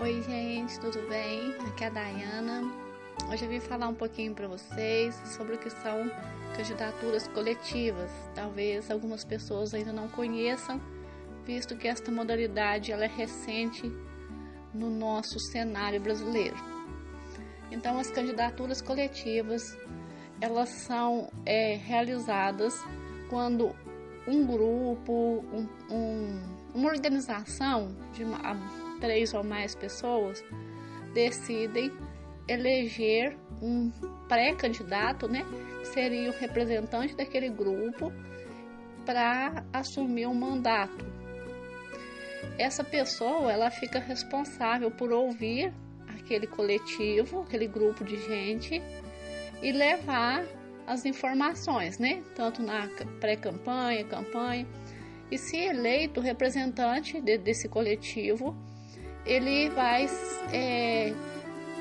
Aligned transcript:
Oi, 0.00 0.22
gente, 0.22 0.80
tudo 0.80 1.06
bem? 1.08 1.54
Aqui 1.68 1.84
é 1.84 1.88
a 1.88 1.90
Dayana. 1.90 2.72
Hoje 3.30 3.44
eu 3.44 3.50
vim 3.50 3.60
falar 3.60 3.88
um 3.88 3.94
pouquinho 3.94 4.34
para 4.34 4.48
vocês 4.48 5.14
sobre 5.36 5.56
o 5.56 5.58
que 5.58 5.68
são 5.68 6.10
candidaturas 6.56 7.28
coletivas. 7.28 8.10
Talvez 8.34 8.90
algumas 8.90 9.24
pessoas 9.24 9.74
ainda 9.74 9.92
não 9.92 10.08
conheçam, 10.08 10.80
visto 11.44 11.76
que 11.76 11.86
esta 11.86 12.10
modalidade 12.10 12.92
ela 12.92 13.04
é 13.04 13.08
recente 13.08 13.92
no 14.72 14.88
nosso 14.88 15.38
cenário 15.38 16.00
brasileiro. 16.00 16.56
Então, 17.70 17.98
as 17.98 18.10
candidaturas 18.10 18.80
coletivas 18.80 19.76
elas 20.40 20.70
são 20.70 21.30
é, 21.44 21.74
realizadas 21.74 22.74
quando 23.28 23.76
um 24.26 24.46
grupo, 24.46 25.44
um, 25.52 25.68
um, 25.90 26.42
uma 26.74 26.88
organização 26.88 27.94
de 28.12 28.24
uma, 28.24 28.38
três 29.00 29.32
ou 29.34 29.42
mais 29.42 29.74
pessoas 29.74 30.44
decidem 31.14 31.90
eleger 32.46 33.36
um 33.62 33.90
pré-candidato, 34.28 35.28
né, 35.28 35.44
que 35.80 35.88
seria 35.88 36.30
o 36.30 36.32
representante 36.32 37.14
daquele 37.14 37.48
grupo 37.48 38.12
para 39.04 39.64
assumir 39.72 40.26
um 40.26 40.34
mandato. 40.34 41.04
Essa 42.58 42.84
pessoa, 42.84 43.52
ela 43.52 43.70
fica 43.70 43.98
responsável 43.98 44.90
por 44.90 45.12
ouvir 45.12 45.72
aquele 46.08 46.46
coletivo, 46.46 47.42
aquele 47.42 47.66
grupo 47.66 48.04
de 48.04 48.16
gente 48.16 48.82
e 49.62 49.72
levar 49.72 50.44
as 50.90 51.04
informações, 51.04 52.00
né, 52.00 52.20
tanto 52.34 52.60
na 52.62 52.88
pré-campanha, 53.20 54.04
campanha, 54.04 54.66
e 55.30 55.38
se 55.38 55.56
eleito 55.56 56.20
representante 56.20 57.20
de, 57.20 57.38
desse 57.38 57.68
coletivo, 57.68 58.56
ele 59.24 59.70
vai 59.70 60.06
é, 60.52 61.14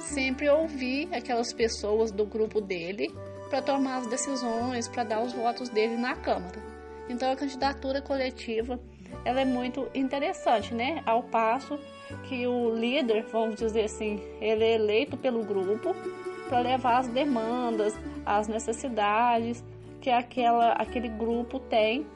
sempre 0.00 0.48
ouvir 0.48 1.14
aquelas 1.14 1.52
pessoas 1.52 2.10
do 2.10 2.24
grupo 2.24 2.62
dele 2.62 3.14
para 3.50 3.60
tomar 3.60 3.98
as 3.98 4.06
decisões, 4.06 4.88
para 4.88 5.04
dar 5.04 5.22
os 5.22 5.34
votos 5.34 5.68
dele 5.68 5.98
na 5.98 6.16
Câmara. 6.16 6.58
Então 7.06 7.30
a 7.30 7.36
candidatura 7.36 8.00
coletiva 8.00 8.80
ela 9.22 9.42
é 9.42 9.44
muito 9.44 9.86
interessante, 9.94 10.72
né? 10.72 11.02
Ao 11.04 11.22
passo 11.22 11.78
que 12.26 12.46
o 12.46 12.74
líder, 12.74 13.26
vamos 13.30 13.56
dizer 13.56 13.84
assim, 13.84 14.18
ele 14.40 14.64
é 14.64 14.74
eleito 14.74 15.14
pelo 15.18 15.44
grupo 15.44 15.94
para 16.54 16.60
levar 16.60 17.00
as 17.00 17.08
demandas, 17.08 17.98
as 18.24 18.46
necessidades 18.46 19.64
que 20.00 20.08
aquela, 20.08 20.70
aquele 20.74 21.08
grupo 21.08 21.58
tem 21.58 22.06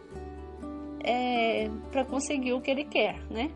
é, 1.01 1.69
para 1.91 2.05
conseguir 2.05 2.53
o 2.53 2.61
que 2.61 2.71
ele 2.71 2.85
quer, 2.85 3.19
né? 3.29 3.51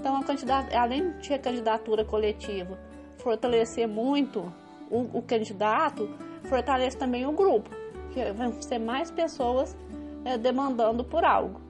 Então, 0.00 0.16
a 0.16 0.80
além 0.80 1.10
de 1.18 1.34
a 1.34 1.38
candidatura 1.38 2.06
coletiva 2.06 2.78
fortalecer 3.18 3.86
muito 3.86 4.50
o, 4.90 5.18
o 5.18 5.20
candidato, 5.20 6.08
fortalece 6.44 6.96
também 6.96 7.26
o 7.26 7.32
grupo, 7.32 7.68
que 8.14 8.32
vão 8.32 8.62
ser 8.62 8.78
mais 8.78 9.10
pessoas 9.10 9.76
é, 10.24 10.38
demandando 10.38 11.04
por 11.04 11.22
algo. 11.22 11.60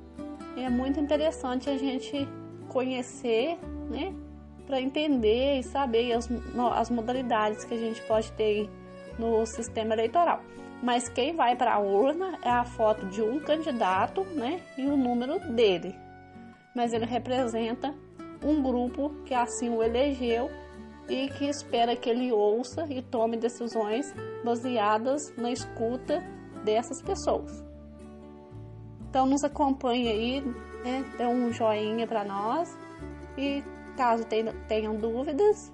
E 0.56 0.62
é 0.62 0.70
muito 0.70 1.00
interessante 1.00 1.68
a 1.68 1.76
gente 1.76 2.28
conhecer, 2.68 3.58
né, 3.90 4.14
para 4.66 4.80
entender 4.80 5.58
e 5.58 5.62
saber 5.62 6.12
as, 6.12 6.28
as 6.74 6.90
modalidades 6.90 7.64
que 7.64 7.74
a 7.74 7.78
gente 7.78 8.00
pode 8.02 8.32
ter 8.32 8.68
no 9.18 9.44
sistema 9.46 9.94
eleitoral. 9.94 10.42
Mas 10.82 11.08
quem 11.08 11.34
vai 11.34 11.56
para 11.56 11.74
a 11.74 11.78
urna 11.78 12.38
é 12.42 12.50
a 12.50 12.64
foto 12.64 13.06
de 13.06 13.22
um 13.22 13.40
candidato, 13.40 14.22
né, 14.24 14.60
e 14.76 14.86
o 14.86 14.96
número 14.96 15.38
dele. 15.54 15.94
Mas 16.74 16.92
ele 16.92 17.06
representa 17.06 17.94
um 18.42 18.62
grupo 18.62 19.10
que 19.24 19.32
assim 19.32 19.70
o 19.70 19.82
elegeu 19.82 20.50
e 21.08 21.28
que 21.28 21.46
espera 21.46 21.96
que 21.96 22.08
ele 22.08 22.32
ouça 22.32 22.86
e 22.90 23.00
tome 23.02 23.36
decisões 23.36 24.14
baseadas 24.44 25.34
na 25.36 25.50
escuta 25.50 26.22
dessas 26.64 27.00
pessoas. 27.02 27.64
Então 29.08 29.26
nos 29.26 29.44
acompanhe 29.44 30.08
aí, 30.08 30.40
né? 30.84 31.04
dê 31.16 31.26
um 31.26 31.52
joinha 31.52 32.06
para 32.06 32.24
nós 32.24 32.76
e 33.38 33.62
caso 33.94 34.24
tenham 34.68 34.96
dúvidas, 34.96 35.72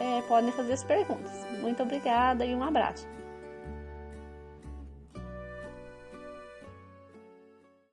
é, 0.00 0.22
podem 0.22 0.52
fazer 0.52 0.74
as 0.74 0.84
perguntas. 0.84 1.32
Muito 1.60 1.82
obrigada 1.82 2.44
e 2.44 2.54
um 2.54 2.62
abraço. 2.62 3.06